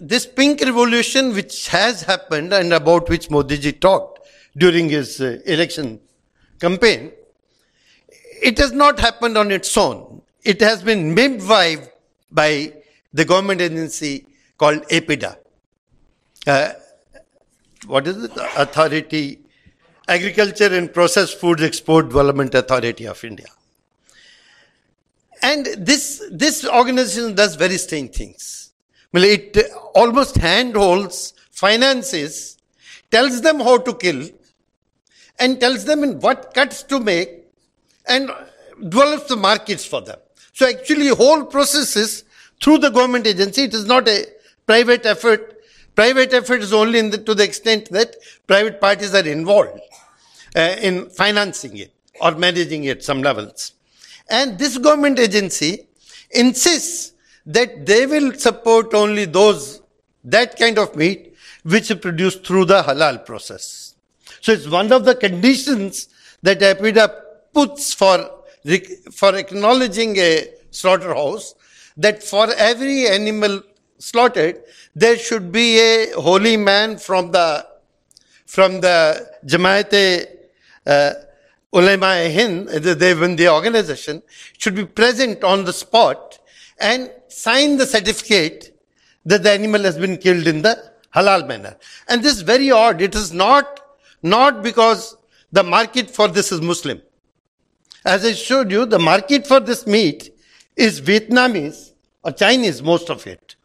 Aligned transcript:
this 0.00 0.26
pink 0.26 0.60
revolution 0.60 1.34
which 1.34 1.68
has 1.68 2.02
happened 2.02 2.52
and 2.52 2.72
about 2.72 3.08
which 3.08 3.30
Modi 3.30 3.58
ji 3.58 3.72
talked 3.72 4.20
during 4.56 4.88
his 4.88 5.20
uh, 5.20 5.38
election 5.46 6.00
campaign, 6.60 7.12
it 8.42 8.58
has 8.58 8.72
not 8.72 8.98
happened 8.98 9.36
on 9.36 9.50
its 9.50 9.76
own. 9.76 10.22
It 10.44 10.60
has 10.60 10.82
been 10.82 11.14
midwifed 11.14 11.90
by 12.30 12.72
the 13.12 13.24
government 13.24 13.60
agency 13.60 14.26
called 14.58 14.82
APEDA. 14.88 15.36
Uh, 16.46 16.72
what 17.86 18.06
is 18.06 18.24
it? 18.24 18.32
Authority, 18.56 19.38
Agriculture 20.08 20.74
and 20.74 20.92
Processed 20.92 21.38
Foods 21.38 21.62
Export 21.62 22.08
Development 22.08 22.54
Authority 22.54 23.06
of 23.06 23.22
India. 23.24 23.46
And 25.42 25.66
this, 25.76 26.22
this 26.30 26.64
organization 26.64 27.34
does 27.34 27.56
very 27.56 27.76
strange 27.78 28.14
things. 28.14 28.71
Well, 29.12 29.24
it 29.24 29.56
almost 29.94 30.36
handholds 30.36 31.34
finances, 31.50 32.56
tells 33.10 33.42
them 33.42 33.60
how 33.60 33.78
to 33.78 33.94
kill, 33.94 34.28
and 35.38 35.60
tells 35.60 35.84
them 35.84 36.02
in 36.02 36.20
what 36.20 36.54
cuts 36.54 36.82
to 36.84 36.98
make, 36.98 37.44
and 38.06 38.30
develops 38.80 39.28
the 39.28 39.36
markets 39.36 39.84
for 39.84 40.00
them. 40.00 40.18
So 40.54 40.68
actually, 40.68 41.08
whole 41.08 41.44
process 41.44 41.96
is 41.96 42.24
through 42.62 42.78
the 42.78 42.90
government 42.90 43.26
agency. 43.26 43.64
It 43.64 43.74
is 43.74 43.84
not 43.84 44.08
a 44.08 44.26
private 44.66 45.04
effort. 45.06 45.62
Private 45.94 46.32
effort 46.32 46.62
is 46.62 46.72
only 46.72 47.00
the, 47.10 47.18
to 47.18 47.34
the 47.34 47.44
extent 47.44 47.90
that 47.90 48.16
private 48.46 48.80
parties 48.80 49.14
are 49.14 49.26
involved 49.26 49.78
uh, 50.56 50.76
in 50.80 51.10
financing 51.10 51.76
it 51.76 51.92
or 52.20 52.32
managing 52.32 52.84
it 52.84 52.98
at 52.98 53.04
some 53.04 53.22
levels. 53.22 53.72
And 54.30 54.58
this 54.58 54.78
government 54.78 55.18
agency 55.18 55.86
insists 56.30 57.11
that 57.46 57.86
they 57.86 58.06
will 58.06 58.32
support 58.34 58.94
only 58.94 59.24
those, 59.24 59.82
that 60.24 60.58
kind 60.58 60.78
of 60.78 60.94
meat 60.96 61.34
which 61.64 61.90
is 61.90 61.98
produced 61.98 62.44
through 62.46 62.64
the 62.64 62.82
halal 62.82 63.24
process. 63.24 63.94
So 64.40 64.52
it's 64.52 64.68
one 64.68 64.92
of 64.92 65.04
the 65.04 65.14
conditions 65.14 66.08
that 66.42 66.60
APEDA 66.60 67.14
puts 67.54 67.94
for, 67.94 68.30
for 69.12 69.36
acknowledging 69.36 70.16
a 70.16 70.48
slaughterhouse 70.70 71.54
that 71.96 72.22
for 72.22 72.52
every 72.54 73.06
animal 73.06 73.62
slaughtered, 73.98 74.62
there 74.94 75.16
should 75.16 75.52
be 75.52 75.78
a 75.78 76.12
holy 76.12 76.56
man 76.56 76.98
from 76.98 77.30
the 77.30 77.66
from 78.46 78.82
the 78.82 79.30
Jamaat 79.46 80.26
uh, 80.86 81.12
Ulema 81.72 82.30
Hind, 82.30 82.68
they 82.68 83.14
when 83.14 83.34
the 83.36 83.48
organization 83.48 84.22
should 84.58 84.74
be 84.74 84.84
present 84.84 85.42
on 85.42 85.64
the 85.64 85.72
spot 85.72 86.38
and 86.78 87.10
sign 87.28 87.76
the 87.76 87.86
certificate 87.86 88.78
that 89.24 89.42
the 89.42 89.50
animal 89.50 89.82
has 89.82 89.98
been 89.98 90.16
killed 90.16 90.46
in 90.46 90.62
the 90.62 90.92
halal 91.14 91.46
manner. 91.46 91.76
And 92.08 92.22
this 92.22 92.36
is 92.36 92.42
very 92.42 92.70
odd. 92.70 93.00
It 93.00 93.14
is 93.14 93.32
not 93.32 93.80
not 94.22 94.62
because 94.62 95.16
the 95.50 95.62
market 95.62 96.10
for 96.10 96.28
this 96.28 96.52
is 96.52 96.60
Muslim. 96.60 97.02
As 98.04 98.24
I 98.24 98.32
showed 98.32 98.70
you, 98.70 98.86
the 98.86 98.98
market 98.98 99.46
for 99.46 99.60
this 99.60 99.86
meat 99.86 100.30
is 100.76 101.00
Vietnamese 101.00 101.92
or 102.24 102.32
Chinese, 102.32 102.82
most 102.82 103.10
of 103.10 103.26
it. 103.26 103.56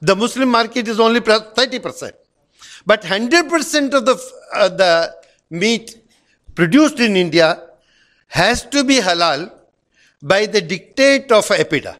The 0.00 0.16
Muslim 0.16 0.48
market 0.50 0.88
is 0.88 1.00
only 1.00 1.20
30%. 1.20 2.12
But 2.86 3.02
100% 3.02 3.94
of 3.94 4.06
the, 4.06 4.32
uh, 4.54 4.68
the 4.68 5.14
meat 5.50 5.96
produced 6.54 7.00
in 7.00 7.16
India 7.16 7.62
has 8.28 8.64
to 8.66 8.84
be 8.84 8.96
halal 8.96 9.52
by 10.22 10.46
the 10.46 10.60
dictate 10.60 11.30
of 11.32 11.46
APEDA. 11.46 11.96